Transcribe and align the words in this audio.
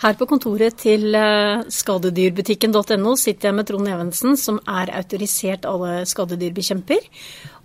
Her 0.00 0.16
på 0.16 0.24
kontoret 0.24 0.78
til 0.80 1.12
eh, 1.12 1.60
skadedyrbutikken.no 1.68 3.12
sitter 3.20 3.50
jeg 3.50 3.56
med 3.58 3.68
Trond 3.68 3.90
Evensen, 3.92 4.38
som 4.40 4.56
er 4.64 4.88
autorisert 4.96 5.68
alle 5.68 6.06
skadedyrbekjemper. 6.08 7.04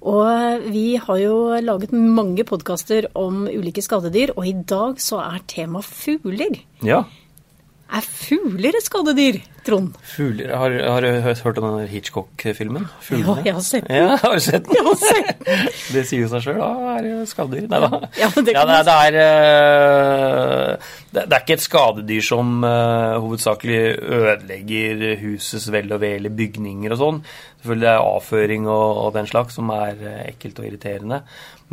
Og 0.04 0.68
vi 0.68 1.00
har 1.00 1.22
jo 1.24 1.56
laget 1.64 1.96
mange 1.96 2.44
podkaster 2.44 3.08
om 3.16 3.48
ulike 3.48 3.80
skadedyr, 3.86 4.36
og 4.36 4.44
i 4.52 4.58
dag 4.60 5.00
så 5.00 5.24
er 5.24 5.40
tema 5.48 5.80
fugler. 5.80 6.60
Ja. 6.84 7.06
Er 7.94 8.02
fugler 8.02 8.74
et 8.74 8.82
skadedyr, 8.82 9.36
Trond? 9.66 9.94
Fugler 10.02 10.50
Har, 10.58 10.74
har 10.74 11.06
du 11.06 11.08
hørt 11.22 11.60
om 11.62 11.68
den 11.78 11.88
Hitchcock-filmen? 11.88 12.88
Ja, 13.12 13.36
jeg 13.46 13.54
har 13.54 13.62
sett 13.62 13.86
den. 13.88 13.96
Ja, 13.96 14.16
har 14.24 14.34
du 14.34 14.42
sett 14.42 14.66
den? 14.66 14.74
Jeg 14.74 14.86
har 14.88 14.98
sett 15.02 15.46
den. 15.46 15.70
det 15.94 16.04
sier 16.10 16.24
jo 16.24 16.30
seg 16.34 16.44
sjøl, 16.48 16.58
da 16.64 16.96
er 16.96 17.06
det 17.06 17.30
skadedyr. 17.30 17.70
Nei 17.70 17.82
da. 17.86 18.02
Ja, 18.18 18.32
det 18.34 18.56
Ja, 18.58 18.66
det, 18.72 18.82
det 18.90 18.96
er 18.96 19.20
eh, 19.22 20.90
det, 21.14 21.24
det 21.30 21.38
er 21.38 21.46
ikke 21.46 21.60
et 21.60 21.66
skadedyr 21.68 22.26
som 22.26 22.54
uh, 22.66 23.22
hovedsakelig 23.22 23.80
ødelegger 24.02 25.08
husets 25.22 25.70
vel 25.72 25.94
og 25.94 26.02
ve 26.02 26.16
eller 26.18 26.34
bygninger 26.42 26.98
og 26.98 27.04
sånn. 27.04 27.24
Selvfølgelig 27.62 27.86
det 27.86 27.94
er 27.94 28.12
avføring 28.12 28.70
og, 28.70 28.88
og 29.06 29.18
den 29.22 29.30
slags 29.30 29.62
som 29.62 29.70
er 29.78 30.02
eh, 30.02 30.22
ekkelt 30.34 30.62
og 30.62 30.72
irriterende. 30.72 31.22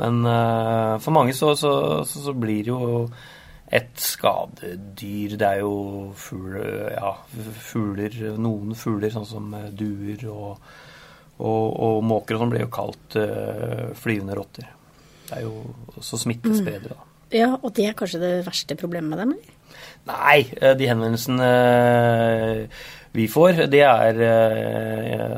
Men 0.00 0.24
uh, 0.28 1.00
for 1.00 1.16
mange 1.16 1.32
så, 1.36 1.56
så, 1.56 1.72
så, 2.04 2.26
så 2.28 2.36
blir 2.36 2.66
det 2.68 2.76
jo 2.76 3.08
et 3.72 3.92
skadedyr. 3.96 5.36
Det 5.40 5.48
er 5.48 5.62
jo 5.62 6.12
fugler, 6.18 6.92
ja, 6.92 7.14
fugler 7.64 8.18
Noen 8.40 8.76
fugler, 8.78 9.12
sånn 9.14 9.28
som 9.28 9.54
eh, 9.56 9.70
duer 9.72 10.26
og, 10.32 10.68
og, 11.40 11.64
og 11.72 12.02
måker 12.04 12.36
og 12.36 12.44
sånn, 12.44 12.52
blir 12.52 12.66
jo 12.66 12.72
kalt 12.72 13.16
uh, 13.16 13.88
flyvende 13.98 14.36
rotter. 14.38 14.68
Det 15.28 15.40
er 15.40 15.46
jo 15.46 15.56
også 15.96 16.20
smittespredere, 16.26 16.92
da. 16.92 17.08
Ja, 17.32 17.54
og 17.56 17.70
det 17.72 17.86
er 17.88 17.96
kanskje 17.96 18.20
det 18.20 18.32
verste 18.44 18.76
problemet 18.76 19.14
med 19.14 19.22
dem? 19.22 19.36
eller? 19.38 19.58
Nei, 20.10 20.40
eh, 20.60 20.74
de 20.76 20.88
henvendelsene 20.90 21.48
vi 23.16 23.24
får, 23.28 23.66
det 23.72 23.80
er 23.84 24.20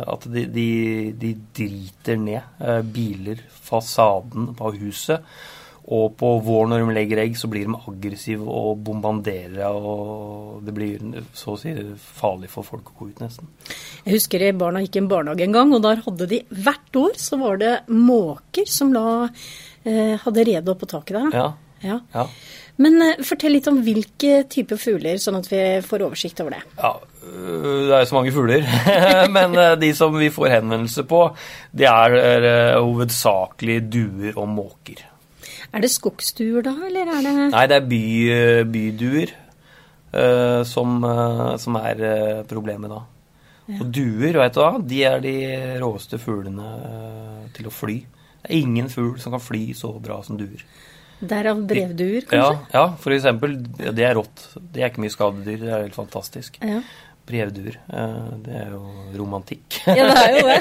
at 0.03 0.27
de, 0.31 0.45
de, 0.51 0.69
de 1.19 1.31
driter 1.59 2.19
ned 2.23 2.91
biler, 2.95 3.41
fasaden 3.67 4.53
på 4.59 4.71
huset. 4.77 5.27
Og 5.93 6.15
på 6.17 6.31
våren 6.41 6.71
når 6.73 6.81
de 6.81 6.95
legger 6.97 7.21
egg, 7.21 7.35
så 7.37 7.49
blir 7.53 7.67
de 7.69 7.77
aggressive 7.77 8.47
og 8.49 8.79
bombanderer. 8.87 9.67
Og 9.69 10.63
det 10.65 10.73
blir 10.77 11.03
så 11.37 11.55
å 11.55 11.61
si 11.61 11.75
farlig 12.01 12.49
for 12.53 12.65
folk 12.65 12.89
å 12.89 12.97
gå 13.03 13.11
ut, 13.11 13.21
nesten. 13.21 13.51
Jeg 14.07 14.17
husker 14.17 14.47
jeg 14.47 14.57
barna 14.61 14.81
gikk 14.81 14.97
i 14.97 15.03
en 15.03 15.11
barnehage 15.13 15.45
en 15.45 15.57
gang, 15.59 15.75
og 15.77 15.85
der 15.85 16.01
hadde 16.07 16.31
de 16.31 16.41
hvert 16.49 17.01
år 17.03 17.21
så 17.21 17.37
var 17.43 17.61
det 17.61 17.75
måker 17.93 18.69
som 18.71 18.95
la, 18.97 19.29
eh, 19.85 20.17
hadde 20.25 20.49
redet 20.49 20.79
på 20.81 20.89
taket 20.89 21.21
der. 21.21 21.37
Ja, 21.37 21.53
Ja. 21.85 21.99
ja. 22.15 22.29
Men 22.81 22.97
eh, 23.05 23.21
fortell 23.23 23.53
litt 23.55 23.69
om 23.71 23.83
hvilke 23.85 24.45
typer 24.51 24.81
fugler, 24.81 25.19
sånn 25.21 25.37
at 25.39 25.51
vi 25.51 25.63
får 25.85 26.03
oversikt 26.09 26.41
over 26.43 26.57
det. 26.57 26.63
Ja, 26.81 26.95
øh, 27.29 27.85
det 27.87 27.93
er 27.93 28.01
jo 28.01 28.09
så 28.09 28.17
mange 28.17 28.33
fugler. 28.35 28.65
Men 29.37 29.55
øh, 29.55 29.75
de 29.79 29.93
som 29.95 30.17
vi 30.17 30.33
får 30.33 30.49
henvendelse 30.57 31.05
på, 31.07 31.27
det 31.77 31.87
er 31.93 32.17
øh, 32.17 32.81
hovedsakelig 32.81 33.83
duer 33.93 34.39
og 34.41 34.49
måker. 34.49 35.05
Er 35.75 35.83
det 35.83 35.91
skogsduer 35.91 36.63
da, 36.63 36.75
eller 36.87 37.11
er 37.11 37.25
det 37.27 37.35
Nei, 37.51 37.65
det 37.71 37.79
er 37.81 37.89
by, 37.91 38.05
øh, 38.35 38.61
byduer 38.71 39.33
uh, 40.15 40.63
som, 40.69 41.01
uh, 41.03 41.57
som 41.59 41.79
er 41.83 42.03
uh, 42.05 42.45
problemet 42.51 42.93
da. 42.93 43.03
Og 43.81 43.87
duer, 43.89 44.37
vet 44.37 44.55
du 44.55 44.61
hva, 44.61 44.73
de 44.93 44.99
er 45.09 45.23
de 45.25 45.37
råeste 45.81 46.19
fuglene 46.21 46.67
til 47.57 47.71
å 47.71 47.73
fly. 47.73 47.97
Det 48.43 48.51
er 48.51 48.59
ingen 48.61 48.91
fugl 48.93 49.17
som 49.23 49.33
kan 49.33 49.41
fly 49.41 49.63
så 49.77 49.95
bra 50.05 50.19
som 50.27 50.37
duer. 50.37 50.61
Derav 51.25 51.63
brevduer, 51.65 52.27
Ja, 52.27 52.29
kanskje? 52.29 52.75
ja, 52.75 52.85
for 53.01 53.17
eksempel, 53.17 53.57
det 53.97 54.05
er 54.05 54.19
rått. 54.19 54.45
Det 54.61 54.83
er 54.83 54.93
ikke 54.93 55.05
mye 55.07 55.15
skadedyr, 55.15 55.63
det 55.63 55.71
er 55.73 55.87
helt 55.87 55.97
fantastisk. 55.97 56.59
Ja. 56.61 56.83
Brevduer, 57.25 57.79
øh, 57.89 58.33
det 58.45 58.55
er 58.61 58.71
jo 58.75 58.83
romantikk. 59.17 59.79
ja, 59.87 60.05
det 60.11 60.25
er 60.25 60.35
jo 60.37 60.47
det. 60.51 60.61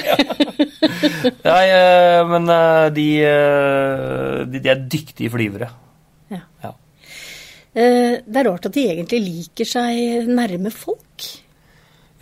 Nei, 1.48 1.64
eh, 1.68 2.20
men 2.30 2.48
eh, 2.54 2.86
de, 2.96 3.04
eh, 3.28 4.38
de, 4.48 4.62
de 4.64 4.72
er 4.72 4.80
dyktige 4.96 5.30
flyvere. 5.34 5.68
Ja. 6.32 6.40
Ja. 6.64 6.72
Eh, 7.74 8.16
Det 8.24 8.40
er 8.40 8.48
rart 8.48 8.66
at 8.70 8.76
de 8.78 8.86
egentlig 8.94 9.20
liker 9.26 9.68
seg 9.68 10.28
nærme 10.30 10.72
folk. 10.72 11.28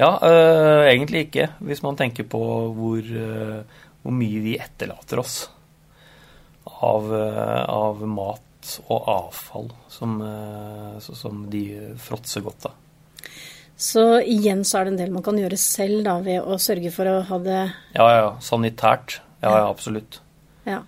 Ja, 0.00 0.10
eh, 0.26 0.90
egentlig 0.90 1.26
ikke, 1.28 1.50
hvis 1.68 1.82
man 1.86 1.96
tenker 2.00 2.26
på 2.26 2.40
hvor, 2.74 2.98
eh, 2.98 3.82
hvor 4.02 4.14
mye 4.18 4.40
vi 4.42 4.56
etterlater 4.58 5.20
oss 5.22 5.44
av, 6.82 7.12
eh, 7.14 7.64
av 7.70 8.00
mat 8.08 8.78
og 8.88 9.06
avfall 9.10 9.70
som, 9.90 10.18
eh, 10.22 10.98
så- 11.02 11.14
som 11.18 11.44
de 11.50 11.62
fråtser 11.98 12.42
godt 12.42 12.66
av. 12.66 12.74
Så 13.76 14.20
igjen 14.22 14.62
så 14.68 14.78
er 14.78 14.84
det 14.84 14.92
en 14.92 14.98
del 15.00 15.10
man 15.14 15.22
kan 15.26 15.38
gjøre 15.40 15.56
selv 15.58 16.04
da, 16.06 16.18
ved 16.22 16.40
å 16.44 16.58
sørge 16.62 16.90
for 16.94 17.04
å 17.10 17.16
ha 17.26 17.38
det 17.42 17.60
Ja, 17.96 18.06
ja, 18.14 18.28
sanitært. 18.44 19.16
Ja, 19.42 19.50
ja, 19.58 19.66
absolutt. 19.72 20.20
Ja. 20.68 20.80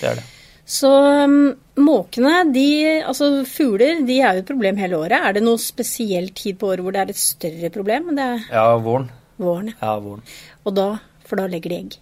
Det 0.00 0.08
er 0.10 0.14
det. 0.20 0.24
Så 0.72 0.88
um, 1.24 1.54
måkene, 1.80 2.34
de, 2.54 2.66
altså 3.08 3.24
fugler, 3.48 4.02
de 4.06 4.16
er 4.22 4.32
jo 4.36 4.40
et 4.44 4.48
problem 4.50 4.76
hele 4.80 4.96
året. 5.00 5.18
Er 5.18 5.32
det 5.38 5.42
noe 5.46 5.58
spesiell 5.60 6.28
tid 6.36 6.54
på 6.60 6.66
året 6.72 6.82
hvor 6.84 6.92
det 6.94 7.00
er 7.02 7.10
et 7.14 7.20
større 7.20 7.70
problem? 7.74 8.02
Det 8.16 8.24
er 8.24 8.38
Ja, 8.52 8.66
våren. 8.84 9.08
våren. 9.40 9.68
ja. 9.72 9.76
Ja, 9.80 9.92
våren. 10.04 10.22
Og 10.64 10.70
da, 10.76 10.86
for 11.28 11.36
da 11.40 11.44
legger 11.50 11.70
de 11.72 11.76
egg. 11.82 11.92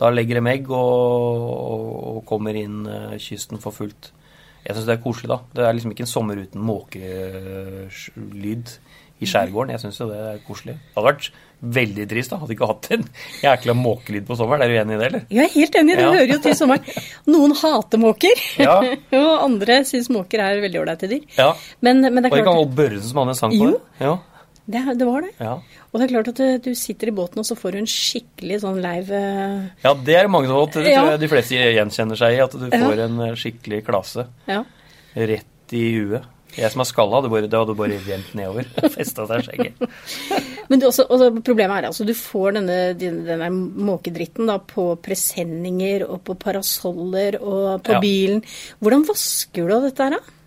Da 0.00 0.06
legger 0.10 0.34
de 0.40 0.44
egg 0.50 0.64
og, 0.74 0.78
og, 0.78 1.80
og 2.16 2.20
kommer 2.28 2.54
inn 2.58 2.78
eh, 2.90 3.14
kysten 3.22 3.58
for 3.62 3.72
fullt. 3.76 4.04
Jeg 4.64 4.72
syns 4.78 4.86
det 4.88 4.96
er 4.98 5.02
koselig, 5.04 5.28
da. 5.30 5.38
Det 5.54 5.62
er 5.68 5.74
liksom 5.76 5.92
ikke 5.92 6.06
en 6.06 6.10
sommer 6.14 6.36
uten 6.40 6.60
måkelyd 6.64 8.66
i 9.22 9.26
skjærgården. 9.30 9.70
Jeg 9.74 9.80
syns 9.84 9.98
jo 10.00 10.08
det 10.10 10.16
er 10.18 10.38
koselig. 10.46 10.74
Det 10.74 10.96
hadde 10.96 11.06
vært 11.12 11.28
veldig 11.74 12.04
trist 12.10 12.32
da, 12.34 12.36
hadde 12.42 12.52
ikke 12.56 12.66
hatt 12.68 12.88
en 12.92 13.04
jækla 13.44 13.74
måkelyd 13.78 14.26
på 14.28 14.36
sommeren. 14.36 14.64
Er 14.66 14.68
du 14.68 14.74
enig 14.82 14.96
i 14.96 14.98
det, 15.00 15.06
eller? 15.06 15.22
Jeg 15.30 15.44
er 15.46 15.52
helt 15.54 15.78
enig, 15.80 15.94
det 15.96 16.02
Ja. 16.04 16.10
hører 16.12 16.32
jo 16.34 16.38
til 16.44 16.56
sommeren. 16.58 17.00
Noen 17.30 17.54
hater 17.62 17.98
måker, 18.02 18.42
Ja. 18.58 18.74
og 19.20 19.44
andre 19.46 19.78
syns 19.88 20.10
måker 20.12 20.42
er 20.44 20.60
veldig 20.60 20.80
ålreite 20.82 21.08
dyr. 21.08 21.22
Ja. 21.38 21.52
Men, 21.80 22.00
men 22.02 22.20
det 22.22 22.26
er 22.26 22.30
Var 22.30 22.36
det 22.36 22.44
ikke 22.44 22.50
klart 22.50 22.66
Odd 22.66 22.74
Børresen 22.76 23.08
som 23.08 23.22
hadde 23.22 23.36
en 23.36 23.40
sang 23.40 23.54
på 23.56 23.64
Jo. 23.64 23.70
det? 23.70 24.04
Jo. 24.08 24.18
det, 24.66 24.82
det 24.98 25.06
var 25.08 25.20
det. 25.24 25.32
Ja. 25.40 25.54
Og 25.94 26.00
det 26.00 26.04
er 26.08 26.12
klart 26.16 26.28
at 26.34 26.38
du, 26.42 26.58
du 26.58 26.74
sitter 26.74 27.08
i 27.08 27.14
båten, 27.14 27.38
og 27.38 27.46
så 27.46 27.54
får 27.56 27.72
du 27.72 27.78
en 27.78 27.86
skikkelig 27.86 28.60
sånn 28.64 28.80
leiv 28.82 29.10
eh, 29.14 29.58
ja, 29.84 29.94
det 29.94 30.16
er 30.18 30.26
mange 30.28 30.48
som 30.50 30.56
har 30.58 30.66
fått. 30.66 30.80
Det 30.82 30.90
tror 30.96 31.10
jeg 31.14 31.20
de 31.22 31.28
fleste 31.30 31.54
gjenkjenner 31.78 32.18
seg 32.18 32.34
i. 32.34 32.40
At 32.44 32.56
du 32.58 32.66
får 32.74 33.02
en 33.06 33.20
eh, 33.28 33.34
skikkelig 33.38 33.84
klase 33.86 34.26
Ja. 34.50 34.64
rett 35.14 35.72
i 35.78 35.84
huet. 36.00 36.24
Jeg 36.56 36.70
som 36.72 36.82
er 36.84 36.88
skalla, 36.88 37.18
hadde 37.20 37.30
bare, 37.32 37.48
det 37.50 37.58
hadde 37.58 37.74
bare 37.78 37.98
rent 38.06 38.34
nedover. 38.38 38.68
Festa 38.94 39.26
seg 39.30 39.46
skjegget. 39.48 39.82
Men 40.70 40.80
du, 40.80 40.86
også, 40.88 41.04
også, 41.10 41.30
problemet 41.44 41.80
er 41.82 41.88
altså 41.90 42.06
du 42.08 42.14
får 42.16 42.54
denne, 42.60 42.78
denne, 43.00 43.24
denne 43.26 43.50
måkedritten 43.88 44.48
da, 44.48 44.60
på 44.62 44.92
presenninger 45.04 46.06
og 46.08 46.22
på 46.28 46.36
parasoller 46.40 47.40
og 47.42 47.82
på 47.86 47.96
Ja. 47.96 48.00
bilen. 48.04 48.40
Hvordan 48.80 49.04
vasker 49.10 49.68
du 49.68 49.74
av 49.76 49.88
dette 49.88 50.06
her, 50.08 50.16
da? 50.18 50.40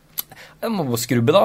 Jeg 0.58 0.72
må 0.74 0.98
skrubbe, 0.98 1.34
da. 1.36 1.44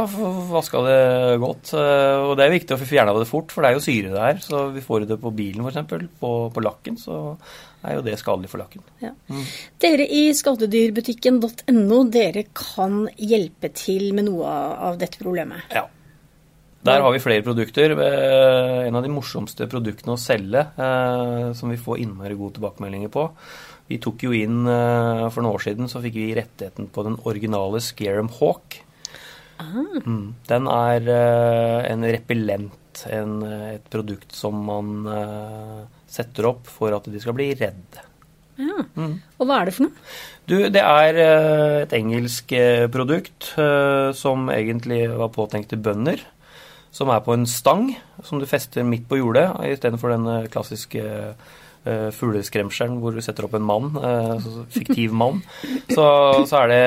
Vaska 0.52 0.80
det 0.86 1.00
godt. 1.42 1.74
Eh, 1.76 2.22
Og 2.30 2.32
det 2.38 2.46
er 2.46 2.54
viktig 2.54 2.76
å 2.76 2.80
få 2.80 2.88
fjerna 2.88 3.12
det 3.18 3.28
fort, 3.28 3.52
for 3.52 3.60
det 3.64 3.70
er 3.72 3.76
jo 3.76 3.84
syre 3.84 4.12
det 4.14 4.22
her. 4.24 4.40
Så 4.40 4.62
vi 4.72 4.80
får 4.84 5.04
det 5.10 5.18
på 5.20 5.32
bilen, 5.36 5.64
f.eks. 5.68 6.08
På, 6.20 6.30
på 6.54 6.64
lakken, 6.64 6.96
så 7.00 7.36
er 7.82 7.96
jo 7.96 8.04
det 8.06 8.18
skadelig 8.20 8.50
for 8.52 8.62
lakken. 8.62 8.84
Ja. 9.02 9.12
Dere 9.82 10.06
i 10.06 10.28
skadedyrbutikken.no, 10.36 11.98
dere 12.12 12.46
kan 12.54 13.02
hjelpe 13.18 13.72
til 13.74 14.12
med 14.16 14.28
noe 14.28 14.52
av, 14.52 15.00
dette 15.00 15.20
problemet. 15.22 15.66
Ja. 15.74 15.88
Der 16.82 17.02
har 17.04 17.12
vi 17.14 17.22
flere 17.22 17.44
produkter. 17.46 17.94
Eh, 17.94 18.86
En 18.88 18.96
av 18.98 19.04
de 19.04 19.10
morsomste 19.12 19.68
produktene 19.70 20.16
å 20.16 20.18
selge, 20.20 20.66
eh, 20.74 21.52
som 21.54 21.70
vi 21.70 21.78
får 21.78 22.00
innmari 22.02 22.34
gode 22.34 22.58
tilbakemeldinger 22.58 23.08
på. 23.08 23.28
Vi 23.88 23.98
tok 24.02 24.24
jo 24.24 24.32
inn 24.32 24.66
eh, 24.66 25.28
For 25.30 25.42
noen 25.42 25.54
år 25.54 25.62
siden 25.62 25.90
så 25.90 26.02
fikk 26.02 26.18
vi 26.18 26.34
rettigheten 26.34 26.90
på 26.90 27.04
den 27.06 27.18
originale 27.24 27.80
Scarum 27.80 28.30
Hawk. 28.40 28.82
Mm. 29.62 30.34
Den 30.48 30.66
er 30.66 31.06
en 31.86 32.02
repellent, 32.02 33.04
en, 33.06 33.42
et 33.46 33.84
produkt 33.94 34.34
som 34.34 34.58
man 34.66 35.06
setter 36.12 36.50
opp 36.52 36.68
for 36.68 36.94
at 36.96 37.08
de 37.08 37.20
skal 37.22 37.36
bli 37.36 37.52
redde. 37.56 38.08
Ja. 38.60 38.84
Og 39.40 39.48
hva 39.48 39.60
er 39.60 39.68
det 39.68 39.74
for 39.76 39.88
noe? 39.88 40.12
Du, 40.50 40.56
det 40.74 40.82
er 40.82 41.18
eh, 41.22 41.78
et 41.84 41.94
engelsk 41.96 42.52
eh, 42.56 42.84
produkt 42.92 43.52
eh, 43.60 44.10
som 44.18 44.50
egentlig 44.52 45.04
var 45.14 45.32
påtenkt 45.34 45.70
til 45.72 45.82
bønder. 45.82 46.22
Som 46.92 47.12
er 47.14 47.22
på 47.24 47.36
en 47.36 47.46
stang 47.48 47.92
som 48.26 48.40
du 48.42 48.46
fester 48.48 48.84
midt 48.84 49.06
på 49.08 49.16
jordet, 49.16 49.46
istedenfor 49.64 50.12
den 50.12 50.26
klassiske 50.52 51.00
uh, 51.00 52.10
fugleskremselen 52.12 52.98
hvor 53.00 53.16
du 53.16 53.22
setter 53.24 53.46
opp 53.46 53.54
en 53.56 53.64
mann, 53.64 53.94
eh, 53.96 54.50
fiktiv 54.74 55.14
mann. 55.16 55.40
Så, 55.94 56.04
så 56.44 56.58
er 56.60 56.68
det 56.68 56.82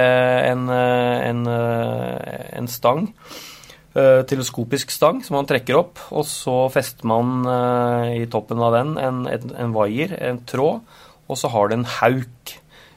en, 0.52 0.70
en, 0.70 1.42
en 1.50 2.70
stang. 2.70 3.10
Eh, 3.96 4.22
Teleskopisk 4.28 4.92
stang 4.94 5.22
som 5.26 5.38
man 5.40 5.48
trekker 5.50 5.80
opp, 5.80 6.02
og 6.16 6.26
så 6.30 6.66
fester 6.74 7.08
man 7.10 7.48
eh, 7.50 8.24
i 8.24 8.28
toppen 8.32 8.62
av 8.64 8.76
den 8.76 8.96
en, 9.02 9.26
en, 9.32 9.54
en 9.66 9.76
vaier, 9.76 10.16
en 10.30 10.42
tråd, 10.48 10.84
og 11.26 11.40
så 11.40 11.50
har 11.54 11.70
det 11.72 11.80
en 11.80 11.92
hauk. 12.00 12.56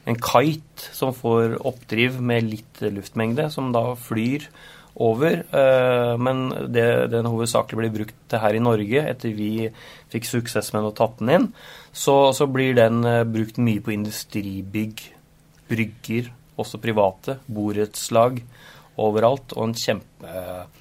en 0.09 0.17
kite 0.17 0.89
som 0.95 1.13
får 1.13 1.59
oppdriv 1.67 2.19
med 2.21 2.47
litt 2.47 2.81
luftmengde, 2.81 3.49
som 3.53 3.71
da 3.73 3.93
flyr 3.99 4.47
over. 4.95 5.43
Eh, 5.53 6.13
men 6.17 6.47
det, 6.73 7.11
den 7.13 7.29
hovedsakelig 7.29 7.77
blir 7.77 7.93
brukt 7.99 8.33
her 8.33 8.55
i 8.55 8.63
Norge 8.63 9.03
etter 9.11 9.35
vi 9.35 9.69
fikk 10.09 10.25
suksess 10.25 10.73
med 10.73 10.87
å 10.87 10.95
tatt 10.95 11.19
den 11.19 11.33
inn. 11.35 11.47
Så, 11.91 12.33
så 12.33 12.47
blir 12.49 12.75
den 12.77 13.03
brukt 13.29 13.57
mye 13.61 13.83
på 13.85 13.93
industribygg, 13.93 15.03
brygger, 15.69 16.33
også 16.59 16.81
private, 16.81 17.37
borettslag 17.45 18.41
overalt. 18.99 19.53
Og 19.55 19.69
en 19.69 19.77
kjempegod 19.77 20.78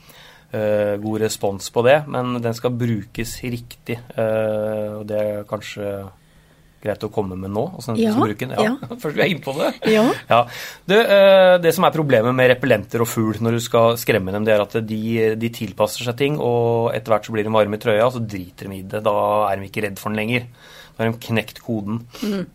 uh, 0.54 1.18
respons 1.20 1.70
på 1.74 1.84
det. 1.86 1.98
Men 2.08 2.38
den 2.42 2.56
skal 2.56 2.76
brukes 2.76 3.36
riktig. 3.44 3.98
Uh, 4.16 5.00
og 5.00 5.04
det 5.08 5.20
er 5.20 5.44
kanskje 5.48 5.90
greit 6.78 7.02
å 7.02 7.10
komme 7.10 7.34
med 7.34 7.50
nå? 7.50 7.64
Ja. 7.98 8.12
Ja, 8.14 8.66
ja. 8.68 8.74
Først 9.02 9.16
vi 9.16 9.24
er 9.24 9.32
inne 9.32 9.42
på 9.44 9.54
det. 9.58 9.72
Ja. 9.90 10.04
ja. 10.32 10.40
Det, 10.88 10.98
uh, 11.10 11.54
det, 11.62 11.72
som 11.76 11.88
er 11.88 11.94
problemet 11.94 12.36
med 12.36 12.52
repellenter 12.52 13.02
og 13.02 13.10
fugl 13.10 13.42
når 13.44 13.58
du 13.58 13.62
skal 13.64 13.98
skremme 14.00 14.34
dem, 14.34 14.46
det 14.46 14.54
er 14.54 14.64
at 14.64 14.78
de, 14.86 15.00
de 15.40 15.50
tilpasser 15.54 16.06
seg 16.06 16.18
ting, 16.20 16.38
og 16.38 16.92
etter 16.94 17.14
hvert 17.14 17.26
så 17.28 17.34
blir 17.34 17.48
de 17.48 17.54
varme 17.54 17.78
i 17.78 17.82
trøya, 17.82 18.06
og 18.06 18.14
så 18.16 18.22
driter 18.22 18.70
de 18.70 18.78
i 18.78 18.86
det. 18.86 19.02
Da 19.06 19.16
er 19.50 19.58
de 19.58 19.68
ikke 19.70 19.88
redd 19.88 19.98
for 20.00 20.14
den 20.14 20.22
lenger. 20.22 20.46
Da 20.94 21.04
har 21.04 21.12
de 21.12 21.26
knekt 21.28 21.60
koden. 21.64 22.04
Mm. 22.22 22.46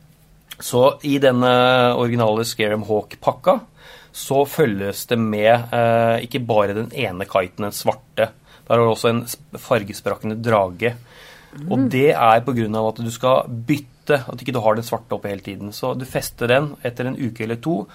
Så 0.63 0.85
i 1.09 1.17
denne 1.19 1.51
originale 1.99 2.45
Scareham 2.47 2.85
Hawk-pakka 2.87 3.59
så 4.13 4.43
følges 4.45 5.07
det 5.09 5.17
med 5.17 5.73
eh, 5.73 6.23
ikke 6.27 6.43
bare 6.45 6.75
den 6.77 6.91
ene 6.93 7.25
kiten, 7.25 7.65
den 7.65 7.75
svarte. 7.75 8.29
Der 8.63 8.75
har 8.75 8.83
du 8.83 8.91
også 8.91 9.09
en 9.09 9.23
fargesprakende 9.59 10.37
drage. 10.37 10.93
Mm. 11.53 11.65
Og 11.71 11.87
det 11.91 12.11
er 12.13 12.45
pga. 12.45 12.67
at 12.87 13.01
du 13.01 13.11
skal 13.11 13.49
bytte, 13.49 14.21
at 14.29 14.41
ikke 14.41 14.53
du 14.53 14.61
har 14.61 14.77
den 14.77 14.85
svarte 14.85 15.17
oppe 15.17 15.29
hele 15.29 15.41
tiden. 15.41 15.73
Så 15.73 15.95
du 15.97 16.05
fester 16.05 16.47
den 16.47 16.75
etter 16.83 17.09
en 17.09 17.17
uke 17.17 17.43
eller 17.43 17.57
to. 17.57 17.87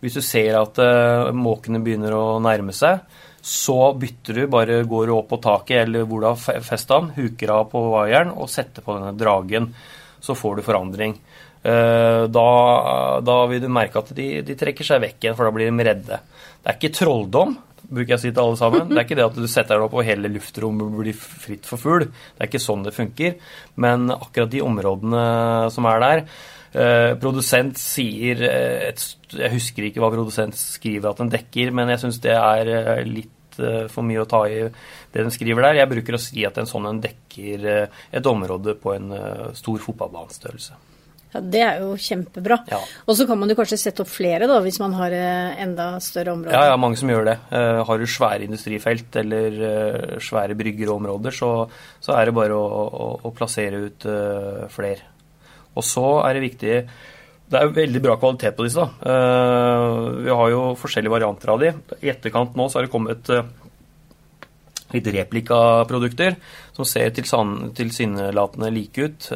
Hvis 0.00 0.14
du 0.14 0.22
ser 0.22 0.60
at 0.60 0.78
eh, 0.78 1.32
måkene 1.34 1.82
begynner 1.82 2.14
å 2.14 2.38
nærme 2.38 2.72
seg, 2.72 3.02
så 3.44 3.92
bytter 3.98 4.38
du, 4.38 4.46
bare 4.48 4.82
går 4.88 5.08
du 5.08 5.12
opp 5.18 5.28
på 5.34 5.42
taket 5.42 5.82
eller 5.82 6.06
hvor 6.08 6.22
du 6.22 6.30
har 6.30 6.62
festa 6.64 7.00
den, 7.00 7.10
huker 7.18 7.50
av 7.52 7.66
på 7.72 7.82
vaieren 7.92 8.30
og 8.32 8.48
setter 8.48 8.84
på 8.84 8.94
denne 8.96 9.12
dragen. 9.18 9.72
Så 10.24 10.36
får 10.38 10.56
du 10.56 10.64
forandring. 10.64 11.18
Uh, 11.64 12.26
da, 12.28 12.48
da, 13.24 13.38
vil 13.48 13.62
du 13.62 13.70
merke 13.72 14.02
at 14.02 14.10
de, 14.16 14.26
de, 14.44 14.56
trekker 14.60 14.84
seg 14.84 15.00
vekk 15.00 15.22
igjen, 15.22 15.36
for 15.38 15.48
da 15.48 15.54
blir 15.56 15.70
de 15.70 15.86
redde. 15.88 16.18
Det 16.60 16.68
er 16.68 16.76
ikke 16.76 16.92
trolldom, 16.98 17.54
bruker 17.88 18.14
jeg 18.14 18.18
å 18.18 18.22
si 18.22 18.32
til 18.32 18.42
alle 18.42 18.58
sammen. 18.60 18.90
Det 18.90 18.98
er 18.98 19.06
ikke 19.06 19.18
det 19.18 19.26
at 19.26 19.38
du 19.38 19.46
setter 19.50 19.78
deg 19.78 19.86
opp 19.86 19.96
og 19.98 20.06
hele 20.06 20.30
luftrommet 20.32 20.98
blir 20.98 21.16
fritt 21.16 21.68
for 21.68 21.80
fugl. 21.80 22.06
Det 22.08 22.42
er 22.42 22.50
ikke 22.50 22.62
sånn 22.62 22.84
det 22.86 22.94
funker. 22.96 23.36
Men 23.80 24.08
akkurat 24.14 24.52
de 24.52 24.62
områdene 24.64 25.24
som 25.74 25.88
er 25.90 26.04
der 26.04 26.24
eh, 26.24 27.12
Produsent 27.20 27.80
sier 27.80 28.40
eh, 28.48 28.88
et, 28.90 29.04
Jeg 29.34 29.52
husker 29.56 29.88
ikke 29.88 30.02
hva 30.04 30.12
produsent 30.14 30.56
skriver 30.58 31.12
at 31.12 31.22
den 31.22 31.32
dekker, 31.34 31.74
men 31.76 31.92
jeg 31.92 32.04
syns 32.04 32.22
det 32.24 32.34
er 32.38 32.72
eh, 32.72 33.04
litt 33.08 33.60
eh, 33.60 33.84
for 33.92 34.06
mye 34.06 34.24
å 34.24 34.30
ta 34.30 34.44
i 34.48 34.64
det 34.64 35.20
den 35.20 35.34
skriver 35.34 35.68
der. 35.68 35.82
Jeg 35.82 35.92
bruker 35.92 36.18
å 36.18 36.22
si 36.22 36.46
at 36.46 36.58
en 36.58 36.70
sånn 36.70 36.90
en 36.90 37.04
dekker 37.04 37.70
eh, 37.70 38.02
et 38.16 38.32
område 38.32 38.76
på 38.80 38.96
en 38.96 39.14
stor 39.56 39.78
fotballbanestørrelse. 39.84 40.93
Ja, 41.34 41.40
Det 41.42 41.62
er 41.66 41.80
jo 41.82 41.94
kjempebra. 41.98 42.60
Ja. 42.70 42.80
Og 43.06 43.18
så 43.18 43.26
kan 43.28 43.40
man 43.40 43.50
jo 43.50 43.56
kanskje 43.58 43.80
sette 43.80 44.04
opp 44.04 44.10
flere, 44.12 44.48
da, 44.50 44.60
hvis 44.64 44.78
man 44.82 44.94
har 44.98 45.14
eh, 45.14 45.62
enda 45.64 45.88
større 46.04 46.36
områder. 46.36 46.54
Ja, 46.54 46.72
ja, 46.72 46.76
mange 46.80 46.98
som 47.00 47.10
gjør 47.10 47.26
det. 47.28 47.38
Uh, 47.50 47.82
har 47.88 47.98
du 47.98 48.06
svære 48.08 48.46
industrifelt 48.46 49.18
eller 49.20 50.20
svære 50.22 50.56
brygger 50.58 50.92
og 50.92 51.00
områder, 51.02 51.34
så, 51.34 51.50
så, 51.98 52.14
er 52.14 52.28
det 52.28 52.36
bare 52.36 52.54
å, 52.54 52.62
å, 52.64 53.08
å 53.26 53.34
plassere 53.34 53.82
ut 53.88 54.06
flere. 54.72 55.10
Og 55.74 55.84
så 55.86 56.06
er 56.22 56.36
det 56.36 56.44
viktig 56.44 56.74
Det 57.50 57.58
er 57.58 57.72
veldig 57.74 58.02
bra 58.02 58.14
kvalitet 58.20 58.54
på 58.56 58.66
disse. 58.66 58.80
da. 58.80 59.18
vi 60.22 60.30
har 60.30 60.50
jo 60.52 60.62
forskjellige 60.78 61.12
varianter 61.12 61.52
av 61.52 61.60
de. 61.60 61.72
I 62.00 62.12
etterkant 62.14 62.56
nå 62.56 62.68
så 62.68 62.78
har 62.78 62.86
det 62.86 62.94
kommet 62.94 63.30
litt 64.94 65.10
replikaprodukter 65.16 66.36
som 66.74 66.86
ser 66.88 67.12
tilsynelatende 67.14 68.70
like 68.74 69.08
ut. 69.08 69.30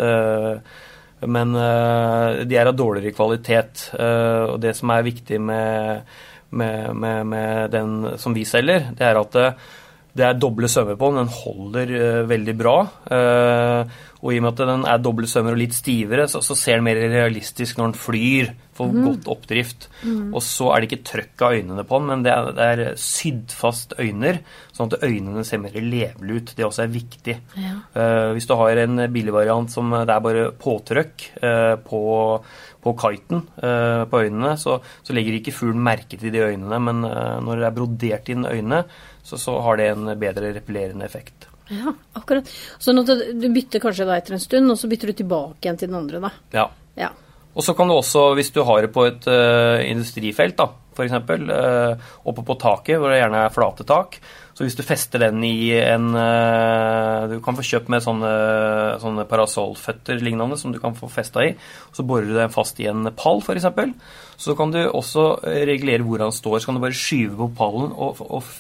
Men 1.27 1.55
uh, 1.57 2.45
de 2.47 2.59
er 2.59 2.71
av 2.71 2.77
dårligere 2.79 3.17
kvalitet. 3.17 3.89
Uh, 3.99 4.55
og 4.55 4.61
det 4.63 4.75
som 4.79 4.93
er 4.95 5.07
viktig 5.07 5.41
med, 5.43 6.05
med, 6.51 6.95
med, 6.95 7.27
med, 7.27 7.75
den 7.75 8.19
som 8.23 8.37
vi 8.37 8.47
selger, 8.49 8.93
det 8.95 9.09
er 9.09 9.19
at 9.19 9.39
uh, 9.39 9.69
det 10.19 10.27
er 10.27 10.39
doble 10.39 10.71
sømmer 10.71 10.99
på 10.99 11.11
den. 11.11 11.25
Den 11.25 11.35
holder 11.43 12.25
veldig 12.27 12.55
bra. 12.59 12.77
Og 14.19 14.33
i 14.35 14.39
og 14.41 14.45
med 14.45 14.55
at 14.55 14.63
den 14.67 14.87
er 14.91 15.03
dobbelt 15.03 15.31
sømmer 15.31 15.55
og 15.55 15.61
litt 15.61 15.77
stivere, 15.77 16.27
så, 16.31 16.41
så 16.43 16.57
ser 16.59 16.79
den 16.79 16.87
mer 16.89 16.99
realistisk 16.99 17.79
når 17.79 17.93
den 17.93 18.01
flyr 18.03 18.51
for 18.79 18.91
mm. 18.91 19.01
godt 19.05 19.29
oppdrift. 19.31 19.89
Mm. 20.03 20.33
Og 20.33 20.43
så 20.45 20.71
er 20.73 20.81
det 20.81 20.89
ikke 20.89 21.07
trøkk 21.07 21.45
av 21.47 21.59
øynene 21.59 21.85
på 21.87 22.01
den, 22.01 22.09
men 22.11 22.25
det 22.27 22.33
er, 22.35 22.49
det 22.57 22.69
er 22.73 22.83
sydd 23.03 23.55
fast 23.55 23.95
øyner, 23.99 24.41
sånn 24.75 24.91
at 24.91 25.05
øynene 25.07 25.45
ser 25.47 25.63
mer 25.63 25.77
levelig 25.79 26.39
ut. 26.41 26.55
Det 26.59 26.67
også 26.67 26.85
er 26.85 26.95
viktig. 26.95 27.37
Ja. 27.59 27.75
Uh, 27.95 28.31
hvis 28.37 28.49
du 28.51 28.57
har 28.59 28.83
en 28.85 29.05
billigvariant 29.15 29.71
som 29.73 29.95
det 29.95 30.15
er 30.15 30.25
bare 30.25 30.49
påtrykk 30.67 31.29
uh, 31.43 31.75
på, 31.83 32.03
på 32.87 32.95
kiten 33.05 33.45
uh, 33.63 34.03
på 34.11 34.25
øynene, 34.25 34.57
så, 34.61 34.81
så 35.03 35.15
legger 35.17 35.39
ikke 35.39 35.55
fuglen 35.55 35.85
merke 35.85 36.19
til 36.19 36.35
de 36.35 36.43
øynene, 36.43 36.83
men 36.89 37.07
når 37.45 37.61
det 37.61 37.69
er 37.69 37.77
brodert 37.77 38.33
inn 38.33 38.47
øynene, 38.49 38.83
så, 39.23 39.39
så 39.39 39.59
har 39.63 39.79
det 39.79 39.93
en 39.93 40.11
bedre 40.19 40.53
repellerende 40.57 41.07
effekt. 41.07 41.48
Ja, 41.69 41.93
akkurat. 42.17 42.49
Så 42.79 42.95
du 42.97 43.49
bytter 43.53 43.83
kanskje 43.83 44.07
da 44.09 44.19
etter 44.19 44.37
en 44.37 44.43
stund, 44.43 44.71
og 44.73 44.79
så 44.81 44.91
bytter 44.91 45.13
du 45.13 45.19
tilbake 45.21 45.67
igjen 45.67 45.81
til 45.81 45.91
den 45.91 45.99
andre, 46.01 46.21
da. 46.25 46.33
Ja. 46.55 46.67
ja. 46.99 47.13
Og 47.59 47.65
så 47.65 47.75
kan 47.77 47.91
du 47.91 47.97
også, 47.97 48.31
hvis 48.39 48.53
du 48.55 48.63
har 48.65 48.85
det 48.85 48.93
på 48.95 49.05
et 49.09 49.29
uh, 49.29 49.79
industrifelt, 49.85 50.57
da, 50.61 50.69
f.eks. 50.95 51.17
Uh, 51.19 52.11
oppe 52.31 52.45
på 52.47 52.59
taket, 52.61 52.99
hvor 52.99 53.13
det 53.13 53.21
gjerne 53.21 53.45
er 53.45 53.55
flate 53.55 53.87
tak, 53.89 54.21
så 54.59 54.65
hvis 54.67 54.75
du 54.75 54.81
fester 54.83 55.23
den 55.23 55.45
i 55.47 55.71
en 55.79 56.09
uh, 56.19 57.31
Du 57.31 57.37
kan 57.45 57.55
få 57.55 57.63
kjøpt 57.63 57.93
med 57.95 58.03
sånne, 58.03 58.31
sånne 58.99 59.23
parasollføtter 59.31 60.19
lignende 60.19 60.59
som 60.59 60.73
du 60.75 60.81
kan 60.83 60.97
få 60.99 61.07
festa 61.13 61.45
i. 61.47 61.53
Så 61.95 62.03
borer 62.03 62.27
du 62.27 62.35
den 62.35 62.51
fast 62.51 62.81
i 62.83 62.89
en 62.91 63.07
pall, 63.15 63.39
f.eks. 63.39 63.69
Så 64.35 64.57
kan 64.59 64.75
du 64.75 64.81
også 64.81 65.29
regulere 65.47 66.03
hvor 66.03 66.25
han 66.27 66.35
står. 66.35 66.59
Så 66.59 66.67
kan 66.67 66.81
du 66.81 66.83
bare 66.83 66.99
skyve 66.99 67.39
på 67.39 67.49
pallen 67.61 67.95
og, 67.95 68.19
og 68.27 68.51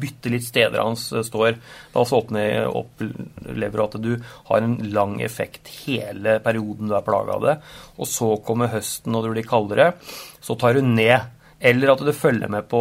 bytte 0.00 0.32
litt 0.32 0.48
steder 0.48 0.80
han 0.80 0.96
står. 0.96 1.60
Da 1.92 2.06
så 2.08 2.22
opplever 2.22 3.76
du 3.76 3.84
at 3.84 4.00
du 4.00 4.10
har 4.48 4.64
en 4.64 4.78
lang 4.96 5.18
effekt 5.20 5.68
hele 5.82 6.38
perioden 6.40 6.88
du 6.88 6.96
er 6.96 7.04
plaga 7.04 7.36
av 7.36 7.44
det. 7.44 7.58
Og 8.00 8.08
så 8.08 8.32
kommer 8.40 8.72
høsten 8.72 9.20
og 9.20 9.28
det 9.28 9.36
blir 9.36 9.52
kaldere. 9.52 9.92
Så 10.40 10.56
tar 10.56 10.80
du 10.80 10.84
ned 10.96 11.28
eller 11.62 11.92
at 11.92 12.02
du 12.02 12.10
følger 12.14 12.50
med 12.50 12.66
på 12.70 12.80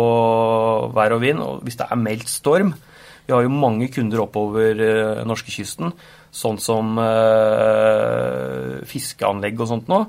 vær 0.96 1.16
og 1.16 1.22
vind. 1.24 1.42
Og 1.44 1.62
hvis 1.66 1.78
det 1.80 1.88
er 1.88 2.02
meldt 2.02 2.32
storm 2.32 2.74
Vi 3.28 3.36
har 3.36 3.46
jo 3.46 3.54
mange 3.54 3.88
kunder 3.94 4.24
oppover 4.24 4.80
uh, 4.82 5.20
norskekysten, 5.30 5.92
sånn 6.36 6.58
som 6.60 6.98
uh, 6.98 8.82
fiskeanlegg 8.90 9.62
og 9.62 9.70
sånt 9.70 9.92
nå, 9.92 10.00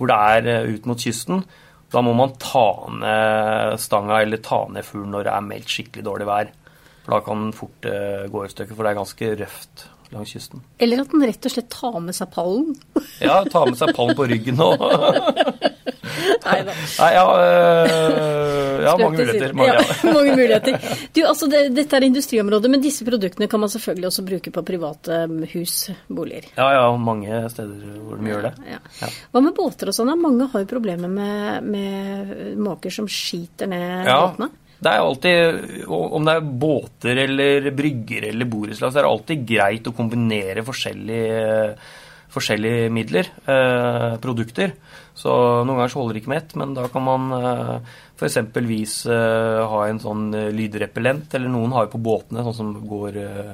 hvor 0.00 0.10
det 0.10 0.16
er 0.16 0.64
uh, 0.64 0.72
ut 0.72 0.88
mot 0.88 0.98
kysten. 0.98 1.44
Da 1.92 2.00
må 2.02 2.14
man 2.16 2.32
ta 2.40 2.64
ned 2.96 3.76
stanga 3.78 4.22
eller 4.24 4.40
ta 4.42 4.64
ned 4.72 4.88
fuglen 4.88 5.12
når 5.12 5.28
det 5.28 5.34
er 5.36 5.46
meldt 5.52 5.74
skikkelig 5.76 6.06
dårlig 6.08 6.30
vær. 6.32 6.50
For 7.04 7.14
da 7.14 7.20
kan 7.28 7.44
den 7.44 7.54
fort 7.60 7.90
uh, 7.92 8.24
gå 8.32 8.46
i 8.46 8.52
stykker, 8.56 8.74
for 8.74 8.88
det 8.88 8.94
er 8.94 9.00
ganske 9.02 9.32
røft 9.44 9.86
langs 10.12 10.32
kysten. 10.34 10.62
Eller 10.82 11.02
at 11.02 11.12
den 11.12 11.24
rett 11.24 11.48
og 11.48 11.54
slett 11.54 11.70
tar 11.72 11.98
med 12.04 12.16
seg 12.16 12.30
pallen. 12.34 12.72
ja, 13.20 13.42
tar 13.52 13.68
med 13.70 13.78
seg 13.80 13.94
pallen 13.96 14.16
på 14.18 14.28
ryggen 14.32 14.60
og 14.64 14.80
Nei 16.44 16.58
da. 16.66 16.74
Nei, 16.74 17.10
ja, 17.14 17.24
øh, 17.42 18.82
ja 18.86 18.94
mange 19.00 19.18
muligheter. 19.18 19.54
Mange, 19.58 19.74
ja. 19.74 19.96
mange 20.16 20.36
muligheter. 20.36 20.78
Du, 21.12 21.20
altså, 21.28 21.48
det, 21.52 21.62
dette 21.76 21.98
er 21.98 22.08
industriområdet, 22.08 22.72
men 22.72 22.84
disse 22.84 23.06
produktene 23.08 23.48
kan 23.50 23.62
man 23.62 23.72
selvfølgelig 23.72 24.10
også 24.10 24.26
bruke 24.26 24.54
på 24.54 24.64
private 24.72 25.20
um, 25.26 25.42
hus, 25.54 25.76
boliger? 26.08 26.48
Ja, 26.56 26.70
ja, 26.78 26.88
mange 26.96 27.44
steder 27.52 28.00
hvor 28.00 28.18
de 28.20 28.32
gjør 28.32 28.48
det. 28.48 28.54
Ja. 28.74 29.12
Hva 29.32 29.44
med 29.44 29.56
båter 29.58 29.92
og 29.92 29.96
sånn? 29.96 30.14
Mange 30.22 30.48
har 30.52 30.64
jo 30.64 30.70
problemer 30.70 31.12
med, 31.12 31.70
med 31.74 32.34
måker 32.62 32.94
som 32.94 33.10
skiter 33.10 33.70
ned 33.70 34.08
båtene. 34.08 34.52
Det 34.82 34.90
er 34.90 34.98
alltid, 34.98 35.84
Om 35.86 36.24
det 36.26 36.32
er 36.34 36.46
båter 36.64 37.18
eller 37.24 37.68
brygger 37.76 38.28
eller 38.32 38.48
borettslag, 38.50 38.90
så 38.90 38.98
er 38.98 39.06
det 39.06 39.12
alltid 39.12 39.44
greit 39.46 39.86
å 39.86 39.94
kombinere 39.94 40.64
forskjellige, 40.66 41.44
forskjellige 42.32 42.88
midler, 42.92 43.28
eh, 43.46 44.16
produkter. 44.22 44.72
Så 45.14 45.32
noen 45.62 45.76
ganger 45.76 45.92
så 45.92 46.00
holder 46.00 46.16
det 46.16 46.22
ikke 46.22 46.32
med 46.32 46.40
ett, 46.40 46.54
men 46.60 46.72
da 46.76 46.86
kan 46.92 47.04
man 47.04 47.28
eh, 47.36 47.92
f.eks. 48.16 48.38
Eh, 49.06 49.60
ha 49.72 49.84
en 49.88 50.00
sånn 50.00 50.28
uh, 50.34 50.48
lydrepellent, 50.54 51.34
eller 51.36 51.52
noen 51.52 51.74
har 51.76 51.86
jo 51.86 51.94
på 51.96 52.04
båtene 52.06 52.44
sånn 52.46 52.58
som 52.58 52.72
går, 52.88 53.18
eh, 53.20 53.52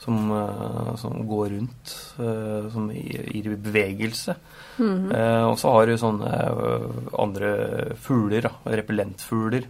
som, 0.00 0.16
som 0.96 1.18
går 1.28 1.50
rundt, 1.52 1.90
som 2.16 2.86
gir 2.88 3.50
bevegelse. 3.60 4.34
Mm 4.78 5.10
-hmm. 5.10 5.44
og 5.50 5.58
så 5.58 5.72
har 5.74 5.86
du 5.86 5.98
sånne 5.98 6.30
andre 7.12 7.50
fugler, 8.00 8.48
repellentfugler. 8.64 9.66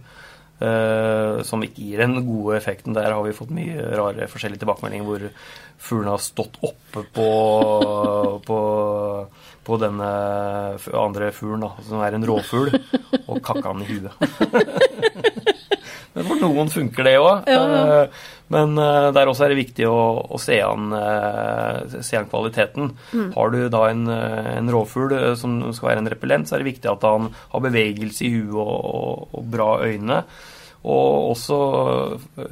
Som 1.47 1.63
ikke 1.65 1.81
gir 1.81 2.03
den 2.03 2.19
gode 2.27 2.57
effekten. 2.59 2.93
Der 2.93 3.13
har 3.15 3.23
vi 3.25 3.33
fått 3.33 3.53
mye 3.55 3.85
rare 3.97 4.27
forskjellige 4.29 4.61
tilbakemeldinger 4.61 5.07
hvor 5.07 5.25
fuglene 5.81 6.13
har 6.13 6.21
stått 6.21 6.59
oppe 6.67 7.05
på, 7.15 7.29
på 8.47 8.59
på 9.61 9.77
denne 9.77 10.07
andre 10.97 11.29
fuglen, 11.35 11.61
da, 11.61 11.69
som 11.85 12.01
er 12.01 12.17
en 12.17 12.25
råfugl, 12.25 12.73
og 13.27 13.41
kakka 13.45 13.73
den 13.75 13.83
i 13.85 13.89
huet. 13.91 15.29
Men 16.13 16.27
for 16.27 16.41
noen 16.43 16.71
funker 16.71 17.07
det 17.07 17.17
òg. 17.21 17.49
Ja. 17.49 17.63
Eh, 18.03 18.21
men 18.51 18.75
eh, 18.83 19.09
der 19.15 19.31
også 19.31 19.45
er 19.45 19.53
det 19.53 19.61
viktig 19.61 19.87
å, 19.87 19.97
å 20.27 20.39
se, 20.41 20.57
an, 20.65 20.91
eh, 20.97 21.99
se, 22.03 22.17
an, 22.19 22.29
kvaliteten. 22.31 22.91
Mm. 23.15 23.29
Har 23.37 23.53
du 23.53 23.59
da 23.71 23.85
en, 23.91 24.07
en, 24.11 24.71
rovfugl 24.71 25.15
som 25.39 25.61
skal 25.71 25.93
være 25.93 26.03
en 26.03 26.11
repellent, 26.11 26.49
så 26.49 26.57
er 26.57 26.63
det 26.63 26.73
viktig 26.73 26.91
at 26.91 27.05
han 27.07 27.29
har 27.53 27.67
bevegelse 27.67 28.25
i 28.27 28.33
huet 28.35 28.57
og, 28.59 28.73
og, 28.73 29.37
og 29.39 29.53
bra 29.53 29.69
øyne. 29.87 30.25
Og 30.81 31.29
også 31.35 31.55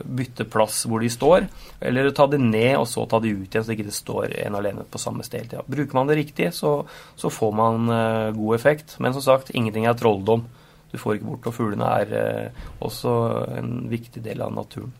bytte 0.05 0.45
plass 0.53 0.83
hvor 0.85 1.01
de 1.01 1.07
står, 1.09 1.47
eller 1.81 2.11
ta 2.13 2.27
det 2.29 2.37
ned 2.37 2.75
og 2.77 2.85
så 2.85 3.07
ta 3.09 3.17
det 3.23 3.31
ut 3.33 3.47
igjen, 3.47 3.63
så 3.65 3.73
ikke 3.73 3.87
det 3.87 3.95
står 3.97 4.35
en 4.43 4.57
alene 4.59 4.85
på 4.85 5.01
samme 5.01 5.25
sted 5.25 5.41
hele 5.41 5.49
tida. 5.55 5.63
Bruker 5.65 5.97
man 5.97 6.11
det 6.11 6.19
riktig, 6.19 6.51
så, 6.53 6.75
så 7.17 7.31
får 7.33 7.55
man 7.57 7.89
god 8.37 8.53
effekt. 8.53 8.99
Men 9.01 9.17
som 9.17 9.25
sagt, 9.25 9.49
ingenting 9.57 9.89
er 9.89 9.97
trolldom 9.97 10.45
du 10.91 10.97
får 10.97 11.17
ikke 11.17 11.29
bort. 11.29 11.47
Og 11.49 11.55
fuglene 11.55 11.89
er 12.01 12.13
eh, 12.19 12.67
også 12.85 13.13
en 13.59 13.73
viktig 13.91 14.23
del 14.25 14.43
av 14.45 14.53
naturen. 14.55 14.93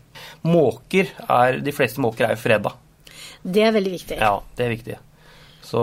Måker 0.46 1.12
er, 1.26 1.60
De 1.64 1.74
fleste 1.74 2.02
måker 2.02 2.28
er 2.28 2.36
jo 2.36 2.42
freda. 2.42 2.74
Det 3.40 3.64
er 3.64 3.72
veldig 3.74 3.94
viktig. 3.94 4.20
Ja, 4.20 4.36
det 4.56 4.66
er 4.66 4.74
viktig. 4.74 4.98
Så 5.70 5.80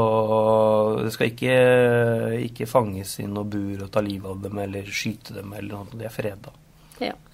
det 1.00 1.14
skal 1.16 1.32
ikke, 1.32 1.58
ikke 2.44 2.68
fanges 2.70 3.18
i 3.24 3.28
noe 3.30 3.48
bur 3.48 3.86
og 3.86 3.92
ta 3.94 4.02
livet 4.04 4.30
av 4.34 4.42
dem 4.44 4.60
eller 4.60 4.90
skyte 4.90 5.38
dem 5.38 5.54
eller 5.54 5.78
noe. 5.78 6.00
De 6.00 6.08
er 6.08 6.14
freda. 6.14 6.54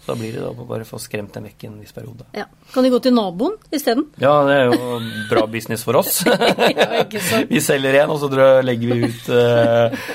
Da 0.07 0.15
blir 0.19 0.33
det 0.35 0.43
da 0.43 0.51
bare 0.67 0.85
få 0.87 0.99
skremt 0.99 1.33
dem 1.35 1.45
vekk 1.47 1.67
en 1.69 1.77
viss 1.79 1.95
periode. 1.95 2.25
Ja. 2.35 2.45
Kan 2.73 2.83
de 2.83 2.91
gå 2.91 2.99
til 3.03 3.13
naboen 3.15 3.55
isteden? 3.71 4.05
Ja, 4.19 4.33
det 4.47 4.57
er 4.57 4.71
jo 4.71 4.97
bra 5.29 5.45
business 5.47 5.85
for 5.87 5.99
oss. 6.01 6.21
ja, 6.27 7.03
vi 7.49 7.61
selger 7.63 7.99
en, 8.01 8.11
og 8.11 8.19
så 8.19 8.29
legger 8.65 8.91
vi 8.91 9.07
ut 9.07 9.29
eh, 9.31 10.09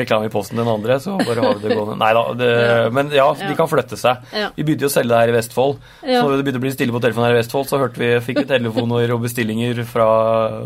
reklame 0.00 0.30
i 0.30 0.32
posten 0.32 0.60
den 0.60 0.70
andre, 0.70 0.96
så 1.02 1.18
bare 1.20 1.44
har 1.44 1.58
vi 1.58 1.68
det 1.68 1.76
gående. 1.76 1.98
Nei 2.00 2.10
da, 2.16 2.24
det, 2.38 2.50
men 2.96 3.12
ja, 3.12 3.26
de 3.36 3.52
kan 3.58 3.68
flytte 3.70 3.98
seg. 4.00 4.24
Vi 4.56 4.64
begynte 4.64 4.86
jo 4.86 4.92
å 4.92 4.96
selge 4.96 5.12
det 5.12 5.20
her 5.20 5.32
i 5.32 5.36
Vestfold. 5.36 5.76
Så 6.00 6.24
det 6.32 6.46
begynte 6.46 6.62
å 6.62 6.64
bli 6.64 6.74
stille 6.74 6.94
på 6.94 7.02
telefonen 7.04 7.28
her 7.28 7.36
i 7.36 7.40
Vestfold, 7.42 7.68
så 7.68 7.82
vi, 7.98 8.10
fikk 8.24 8.42
vi 8.42 8.46
telefoner 8.48 9.12
og 9.14 9.22
bestillinger 9.26 9.82
fra 9.88 10.08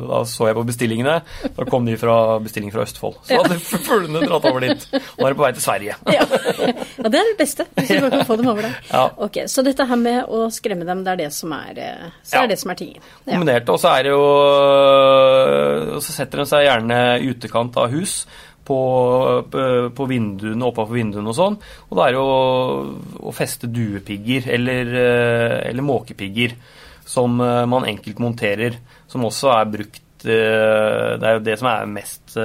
Da 0.06 0.22
så 0.28 0.48
jeg 0.48 0.58
på 0.58 0.66
bestillingene. 0.68 1.18
Da 1.56 1.66
kom 1.68 1.86
de 1.88 1.96
fra 2.00 2.38
bestilling 2.42 2.72
fra 2.74 2.86
Østfold. 2.86 3.18
Så 3.26 3.38
hadde 3.40 3.58
fuglene 3.62 4.22
dratt 4.26 4.46
over 4.48 4.64
dit. 4.64 4.86
Nå 4.92 5.26
er 5.26 5.34
de 5.34 5.38
på 5.38 5.46
vei 5.46 5.52
til 5.56 5.64
Sverige. 5.64 5.98
ja. 6.14 6.26
det 6.28 7.18
er 7.18 7.30
det 7.32 7.36
beste. 7.38 7.66
Hvis 7.78 7.90
vi 7.90 8.00
bare 8.02 8.18
kan 8.18 8.26
få 8.28 8.38
dem 8.40 8.51
over 8.52 8.68
det. 8.68 8.72
Ja. 8.90 9.06
Ok, 9.24 9.42
Så 9.50 9.64
dette 9.66 9.86
her 9.88 9.98
med 10.00 10.30
å 10.30 10.46
skremme 10.52 10.86
dem, 10.88 11.02
det 11.04 11.14
er 11.14 11.20
det 11.24 11.32
som 11.34 11.52
er, 11.56 11.80
eh, 11.80 12.14
så 12.22 12.38
ja. 12.38 12.44
er, 12.44 12.52
det 12.52 12.60
som 12.60 12.72
er 12.72 12.78
tingen? 12.78 13.02
Ja. 13.24 13.34
Kombinert. 13.34 13.72
Og 13.72 13.80
så 13.82 13.92
er 13.96 14.06
det 14.06 14.14
jo 14.14 16.00
Så 16.02 16.14
setter 16.14 16.42
de 16.42 16.48
seg 16.48 16.66
gjerne 16.66 17.02
i 17.20 17.30
utekant 17.32 17.78
av 17.80 17.92
hus. 17.92 18.22
På, 18.62 18.76
på 19.50 20.04
vinduene, 20.06 20.68
oppafor 20.68 20.94
vinduene 20.94 21.32
og 21.32 21.34
sånn. 21.34 21.56
Og 21.88 21.96
da 21.98 22.04
er 22.04 22.14
det 22.14 22.20
jo 22.20 23.24
å 23.26 23.32
feste 23.34 23.66
duepigger 23.66 24.46
eller, 24.54 24.92
øh, 25.00 25.56
eller 25.66 25.82
måkepigger 25.82 26.54
som 27.02 27.42
øh, 27.42 27.64
man 27.66 27.88
enkelt 27.90 28.22
monterer. 28.22 28.78
Som 29.10 29.26
også 29.26 29.50
er 29.56 29.74
brukt 29.74 30.00
det 30.22 30.36
er 31.26 31.32
jo 31.34 31.40
det 31.42 31.56
som 31.58 31.66
er 31.66 31.88
mest 31.90 32.36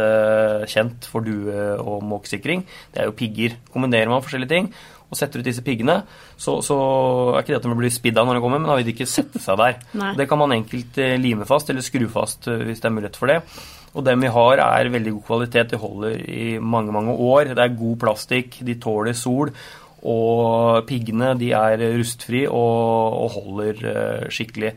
kjent 0.72 1.06
for 1.06 1.22
due- 1.22 1.76
og 1.78 2.02
måkesikring. 2.10 2.64
Det 2.90 3.04
er 3.04 3.12
jo 3.12 3.14
pigger. 3.14 3.54
Kombinerer 3.70 4.10
man 4.10 4.24
forskjellige 4.26 4.50
ting, 4.50 4.72
og 5.08 5.16
setter 5.16 5.40
ut 5.40 5.48
disse 5.48 5.64
piggene, 5.64 6.02
så, 6.36 6.58
så 6.66 6.78
er 7.32 7.42
ikke 7.42 7.54
det 7.54 7.62
at 7.62 7.68
de 7.70 7.80
blir 7.80 7.94
spidd 7.94 8.20
av 8.20 8.28
når 8.28 8.38
de 8.38 8.44
kommer, 8.44 8.60
men 8.60 8.70
da 8.72 8.76
vil 8.80 8.90
de 8.90 8.96
ikke 8.96 9.08
sette 9.08 9.40
seg 9.40 9.60
der. 9.62 9.80
det 10.20 10.28
kan 10.28 10.42
man 10.42 10.56
enkelt 10.58 11.00
eh, 11.00 11.16
lime 11.22 11.48
fast 11.48 11.72
eller 11.72 11.86
skru 11.86 12.10
fast 12.12 12.50
eh, 12.52 12.66
hvis 12.68 12.84
det 12.84 12.90
er 12.90 12.96
mulighet 12.98 13.20
for 13.20 13.32
det. 13.32 13.40
Og 13.98 14.06
dem 14.06 14.22
vi 14.22 14.30
har, 14.30 14.62
er 14.62 14.92
veldig 14.94 15.16
god 15.16 15.26
kvalitet. 15.30 15.72
De 15.72 15.80
holder 15.82 16.20
i 16.30 16.48
mange, 16.60 16.94
mange 16.94 17.16
år. 17.16 17.54
Det 17.56 17.64
er 17.64 17.80
god 17.80 17.96
plastikk, 18.04 18.60
de 18.68 18.76
tåler 18.84 19.16
sol. 19.18 19.50
Og 20.08 20.84
piggene 20.86 21.32
de 21.40 21.50
er 21.58 21.82
rustfri 21.98 22.44
og, 22.46 23.16
og 23.24 23.32
holder 23.40 23.82
uh, 23.88 24.28
skikkelig. 24.30 24.76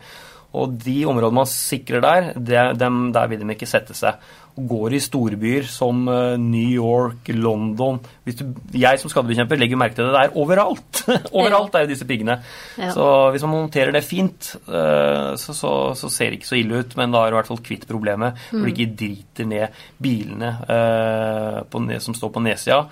Og 0.59 0.77
de 0.83 0.97
områdene 1.07 1.39
man 1.43 1.49
sikrer 1.49 2.03
der, 2.03 2.31
det, 2.35 2.63
dem, 2.81 3.11
der 3.15 3.29
vil 3.31 3.43
de 3.43 3.55
ikke 3.55 3.69
sette 3.71 3.95
seg 3.95 4.19
Og 4.59 4.65
går 4.71 4.97
i 4.97 5.03
storbyer 5.03 5.69
som 5.71 6.03
eh, 6.11 6.35
New 6.43 6.73
York, 6.75 7.31
London 7.37 8.01
du, 8.27 8.33
Jeg 8.75 8.99
som 8.99 9.13
skadebekjemper 9.13 9.61
legger 9.61 9.79
merke 9.79 9.99
til 9.99 10.09
det 10.11 10.17
der 10.17 10.35
overalt. 10.39 11.05
overalt 11.39 11.77
er 11.79 11.87
jo 11.87 11.91
disse 11.93 12.07
piggene. 12.09 12.41
Ja. 12.79 12.91
Så 12.95 13.07
hvis 13.31 13.47
man 13.47 13.55
monterer 13.55 13.95
det 13.95 14.03
fint, 14.07 14.53
eh, 14.67 15.31
så, 15.41 15.55
så, 15.57 15.73
så, 15.99 16.11
ser 16.11 16.31
det 16.31 16.41
ikke 16.41 16.51
så 16.51 16.59
ille 16.59 16.83
ut, 16.83 16.99
men 16.99 17.15
da 17.15 17.23
er 17.23 17.31
du 17.31 17.37
i 17.37 17.41
hvert 17.41 17.51
fall 17.51 17.63
kvitt 17.71 17.87
problemet. 17.91 18.39
Mm. 18.51 18.59
Hvor 18.59 18.67
du 18.67 18.75
ikke 18.75 18.99
driter 19.05 19.51
ned 19.51 19.81
bilene 20.03 20.53
uh, 20.67 21.59
på, 21.71 21.83
som 22.03 22.17
står 22.17 22.35
på 22.35 22.43
nedsida, 22.45 22.83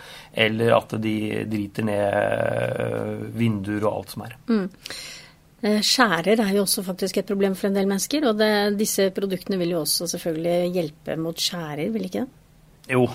eller 0.47 0.75
at 0.79 0.97
de 1.03 1.15
driter 1.51 1.87
ned 1.89 3.29
vinduer 3.39 3.85
og 3.85 3.93
alt 3.93 4.15
som 4.15 4.27
er. 4.27 4.37
Mm. 4.51 4.67
Eh, 5.59 5.81
skjærer 5.83 6.39
er 6.39 6.53
jo 6.55 6.63
også 6.63 6.85
faktisk 6.87 7.19
et 7.19 7.27
problem 7.27 7.57
for 7.59 7.67
en 7.69 7.79
del 7.79 7.89
mennesker, 7.91 8.29
og 8.31 8.37
det, 8.39 8.51
disse 8.79 9.09
produktene 9.15 9.59
vil 9.59 9.75
jo 9.75 9.81
også 9.83 10.07
selvfølgelig 10.13 10.75
hjelpe 10.77 11.17
mot 11.19 11.41
skjærer, 11.43 11.89
vil 11.95 12.07
ikke 12.07 12.21
det? 12.23 12.45
Jo. 12.95 13.09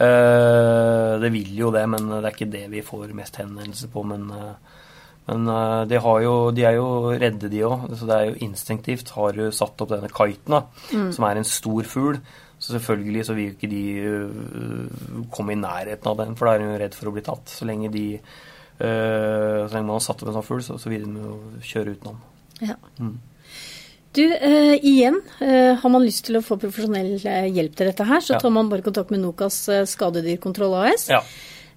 Eh, 0.00 1.10
det 1.20 1.30
vil 1.34 1.50
jo 1.58 1.72
det, 1.74 1.82
men 1.92 2.08
det 2.08 2.22
er 2.22 2.32
ikke 2.32 2.54
det 2.54 2.62
vi 2.72 2.80
får 2.86 3.12
mest 3.16 3.36
henvendelse 3.42 3.90
på. 3.92 4.04
Men, 4.14 4.24
eh, 4.32 4.80
men 5.28 5.52
de, 5.88 6.00
jo, 6.24 6.32
de, 6.56 6.64
er 6.64 6.78
jo 6.78 6.88
redde, 7.12 7.52
de 7.52 7.60
òg. 7.68 7.84
Så 7.92 8.08
det 8.08 8.16
er 8.16 8.30
jo 8.30 8.40
instinktivt. 8.48 9.12
Har 9.16 9.36
du 9.36 9.44
satt 9.52 9.84
opp 9.84 9.92
denne 9.92 10.08
kiten, 10.12 10.56
mm. 10.88 11.12
som 11.12 11.28
er 11.28 11.40
en 11.40 11.48
stor 11.48 11.84
fugl, 11.88 12.18
så 12.56 12.78
selvfølgelig 12.78 13.28
så 13.28 13.36
vil 13.36 13.52
ikke 13.52 13.68
de 13.68 15.28
komme 15.32 15.52
i 15.52 15.60
nærheten 15.60 16.08
av 16.08 16.20
den, 16.22 16.36
for 16.36 16.48
da 16.48 16.56
er 16.56 16.64
de 16.64 16.82
redd 16.82 16.96
for 16.96 17.12
å 17.12 17.16
bli 17.16 17.24
tatt. 17.28 17.52
Så 17.52 17.68
lenge 17.68 17.92
de 17.92 18.06
så 18.78 19.70
lenge 19.70 19.86
man 19.86 19.94
har 19.94 20.02
satt 20.02 20.22
opp 20.22 20.28
en 20.30 20.34
sånn 20.34 20.46
fugl, 20.46 20.62
så, 20.66 20.74
så 20.82 20.90
vil 20.90 21.04
den 21.06 21.20
jo 21.20 21.36
kjøre 21.62 21.94
utenom. 21.94 22.16
Ja. 22.58 22.74
Mm. 22.98 23.14
Du, 24.14 24.22
uh, 24.30 24.74
igjen, 24.78 25.20
uh, 25.40 25.74
har 25.80 25.90
man 25.90 26.04
lyst 26.06 26.26
til 26.28 26.38
å 26.38 26.42
få 26.44 26.58
profesjonell 26.62 27.16
hjelp 27.18 27.74
til 27.78 27.90
dette 27.90 28.06
her, 28.06 28.22
så 28.22 28.36
ja. 28.36 28.40
tar 28.42 28.54
man 28.54 28.70
bare 28.70 28.84
kontakt 28.86 29.14
med 29.14 29.22
Nokas 29.22 29.64
Skadedyrkontroll 29.90 30.74
AS. 30.84 31.08
Ja. 31.10 31.22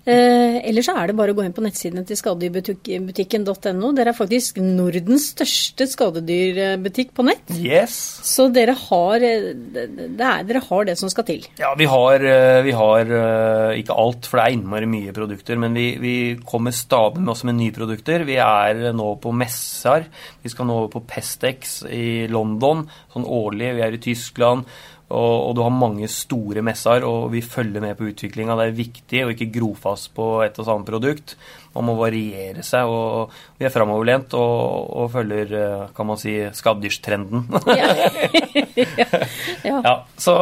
Eh, 0.08 0.58
Eller 0.70 0.86
så 0.86 0.94
er 0.96 1.10
det 1.10 1.18
bare 1.18 1.34
å 1.34 1.38
gå 1.38 1.44
inn 1.44 1.56
på 1.56 1.64
nettsidene 1.66 2.06
til 2.08 2.16
skadedyrbutikken.no. 2.20 3.90
Dere 3.98 4.14
er 4.14 4.16
faktisk 4.16 4.62
Nordens 4.64 5.34
største 5.34 5.88
skadedyrbutikk 5.92 7.12
på 7.18 7.26
nett. 7.28 7.52
Yes. 7.60 7.98
Så 8.24 8.48
dere 8.56 8.78
har 8.88 9.26
eh, 9.28 9.50
det, 9.52 9.88
er, 10.16 10.48
dere 10.48 10.64
har 10.70 10.88
det 10.88 10.96
som 11.00 11.12
skal 11.12 11.28
til. 11.28 11.44
Ja, 11.60 11.74
vi 11.80 11.90
har, 11.92 12.24
eh, 12.24 12.62
vi 12.64 12.76
har 12.78 13.14
eh, 13.20 13.82
ikke 13.82 14.00
alt, 14.00 14.32
for 14.32 14.40
det 14.40 14.48
er 14.48 14.58
innmari 14.58 14.88
mye 14.90 15.16
produkter. 15.16 15.60
Men 15.60 15.76
vi, 15.76 15.90
vi 16.00 16.16
kommer 16.48 16.76
stadig 16.76 17.20
med 17.20 17.36
også 17.36 17.52
med 17.52 17.60
nye 17.60 17.76
produkter. 17.76 18.24
Vi 18.28 18.40
er 18.40 18.88
nå 18.96 19.14
på 19.24 19.36
messer. 19.36 20.08
Vi 20.44 20.54
skal 20.54 20.72
nå 20.72 20.86
på 20.94 21.04
Pestex 21.08 21.82
i 21.92 22.08
London 22.32 22.88
sånn 23.12 23.28
årlig. 23.28 23.76
Vi 23.76 23.84
er 23.84 23.98
i 23.98 24.06
Tyskland. 24.08 24.72
Og, 25.08 25.36
og, 25.48 25.54
du 25.56 25.62
har 25.64 25.72
mange 25.72 26.08
store 26.12 26.60
messer, 26.66 27.06
og 27.08 27.30
vi 27.32 27.40
følger 27.40 27.80
med 27.84 27.96
på 27.96 28.10
utviklinga. 28.10 28.58
Det 28.60 28.66
er 28.66 28.76
viktig 28.76 29.22
å 29.24 29.32
ikke 29.32 29.48
gro 29.54 29.70
fast 29.80 30.12
på 30.18 30.26
et 30.44 30.60
og 30.60 30.68
samme 30.68 30.88
produkt. 30.88 31.38
Man 31.78 31.88
må 31.88 31.96
variere 31.96 32.66
seg. 32.66 32.92
og 32.92 33.32
Vi 33.56 33.68
er 33.68 33.72
framoverlent 33.72 34.36
og, 34.36 34.92
og, 34.92 35.08
følger, 35.14 35.56
eh, 35.56 35.88
kan 35.96 36.10
man 36.12 36.20
si, 36.20 36.36
skadedyrstrenden. 36.60 37.48
ja. 37.72 37.88
ja. 39.00 39.80
ja. 39.88 39.96
Så, 40.20 40.36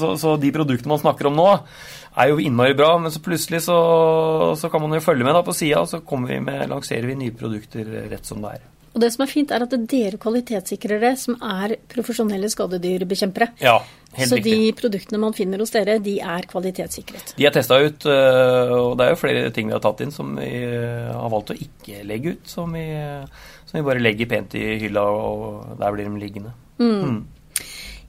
så, 0.00 0.14
så, 0.16 0.36
de 0.40 0.56
produktene 0.56 0.94
man 0.94 1.04
snakker 1.04 1.28
om 1.28 1.36
nå, 1.36 1.48
er 2.16 2.32
jo 2.32 2.40
innmari 2.40 2.72
bra. 2.78 2.94
Men 3.02 3.12
så 3.12 3.20
plutselig 3.20 3.66
så, 3.68 3.80
så 4.56 4.72
kan 4.72 4.80
man 4.80 4.96
jo 4.96 5.04
følge 5.04 5.28
med 5.28 5.36
da 5.36 5.44
på 5.44 5.56
sida, 5.60 5.84
og 5.84 5.92
så 5.92 6.00
vi 6.00 6.40
med, 6.40 6.70
lanserer 6.72 7.12
vi 7.12 7.20
nye 7.20 7.36
produkter 7.36 8.08
rett 8.08 8.24
som 8.24 8.40
det 8.40 8.56
er. 8.56 8.68
Og 8.90 8.98
det 9.04 9.12
som 9.14 9.22
er 9.22 9.30
fint, 9.30 9.52
er 9.54 9.62
at 9.62 9.70
det 9.70 9.78
er 9.78 9.88
dere 9.92 10.18
kvalitetssikrere 10.18 11.12
som 11.18 11.36
er 11.46 11.76
profesjonelle 11.92 12.48
skadedyrbekjempere. 12.50 13.52
Ja, 13.62 13.76
helt 14.16 14.32
Så 14.32 14.38
riktig. 14.40 14.54
de 14.58 14.72
produktene 14.80 15.20
man 15.22 15.36
finner 15.36 15.62
hos 15.62 15.70
dere, 15.70 16.00
de 16.02 16.16
er 16.18 16.48
kvalitetssikret. 16.50 17.34
De 17.36 17.46
er 17.46 17.54
testa 17.54 17.78
ut, 17.78 18.06
øh, 18.10 18.72
og 18.74 18.96
det 18.98 19.06
er 19.06 19.14
jo 19.14 19.20
flere 19.20 19.50
ting 19.54 19.70
vi 19.70 19.76
har 19.76 19.84
tatt 19.84 20.02
inn 20.02 20.10
som 20.10 20.34
vi 20.34 20.50
øh, 20.66 21.12
har 21.14 21.30
valgt 21.30 21.54
å 21.54 21.58
ikke 21.66 22.02
legge 22.08 22.34
ut. 22.34 22.50
Som 22.50 22.74
vi, 22.74 22.82
som 23.70 23.78
vi 23.78 23.86
bare 23.86 24.02
legger 24.02 24.26
pent 24.26 24.58
i 24.58 24.66
hylla, 24.82 25.06
og 25.06 25.78
der 25.78 25.94
blir 25.94 26.10
de 26.10 26.22
liggende. 26.24 26.54
Mm. 26.82 26.90
Mm. 27.04 27.20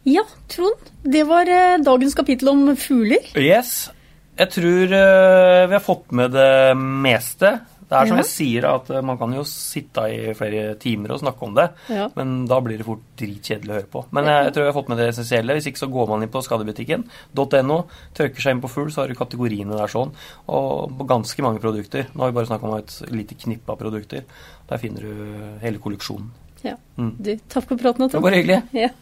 Ja, 0.10 0.26
Trond. 0.50 0.90
Det 1.06 1.28
var 1.30 1.46
øh, 1.46 1.84
dagens 1.86 2.18
kapittel 2.18 2.50
om 2.56 2.72
fugler. 2.76 3.30
Yes. 3.38 3.92
Jeg 4.40 4.50
tror 4.50 4.88
vi 4.90 5.76
har 5.76 5.84
fått 5.86 6.10
med 6.18 6.32
det 6.34 6.74
meste. 6.74 7.60
Det 7.92 7.98
er 8.00 8.08
som 8.08 8.16
ja. 8.16 8.24
jeg 8.24 8.32
sier, 8.32 8.66
at 8.70 8.90
eh, 8.94 9.04
man 9.04 9.18
kan 9.20 9.34
jo 9.36 9.42
sitte 9.48 10.06
i 10.08 10.32
flere 10.38 10.78
timer 10.80 11.12
og 11.12 11.20
snakke 11.20 11.44
om 11.44 11.58
det, 11.58 11.66
ja. 11.92 12.06
men 12.16 12.46
da 12.48 12.62
blir 12.64 12.80
det 12.80 12.88
fort 12.88 13.04
dritkjedelig 13.20 13.74
å 13.74 13.78
høre 13.82 13.90
på. 13.92 14.04
Men 14.16 14.30
jeg, 14.32 14.46
jeg 14.48 14.54
tror 14.56 14.64
jeg 14.64 14.72
har 14.72 14.78
fått 14.78 14.92
med 14.94 15.02
det 15.02 15.08
essensielle. 15.12 15.58
Hvis 15.58 15.68
ikke 15.72 15.82
så 15.84 15.90
går 15.92 16.08
man 16.14 16.24
inn 16.24 16.32
på 16.32 16.44
skadebutikken.no, 16.46 17.80
trykker 18.16 18.46
seg 18.46 18.56
inn 18.56 18.64
på 18.64 18.72
full, 18.72 18.88
så 18.96 19.04
har 19.04 19.12
du 19.12 19.20
kategoriene 19.20 19.76
der 19.76 19.92
sånn, 19.92 20.16
og 20.48 20.96
på 21.02 21.10
ganske 21.12 21.44
mange 21.44 21.64
produkter. 21.64 22.08
Nå 22.14 22.24
har 22.24 22.32
vi 22.32 22.40
bare 22.40 22.52
snakka 22.54 22.70
om 22.70 22.78
et 22.80 22.96
lite 23.12 23.40
knippe 23.44 23.76
av 23.76 23.82
produkter. 23.84 24.24
Der 24.72 24.80
finner 24.80 25.04
du 25.04 25.60
hele 25.66 25.84
kolleksjonen. 25.84 26.32
Ja. 26.64 26.78
Mm. 26.96 27.16
Du, 27.20 27.34
takk 27.52 27.68
for 27.68 27.76
praten. 27.82 28.08
Det 28.08 28.16
var 28.16 28.30
bare 28.30 28.40
hyggelig. 28.40 28.62
Ja. 28.78 28.94